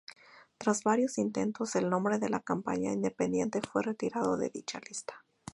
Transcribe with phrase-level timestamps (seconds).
[0.57, 5.23] Tras varios intentos, el nombre de la compañía independiente fue retirado de dicha lista.